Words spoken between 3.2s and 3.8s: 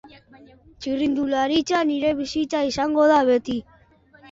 beti.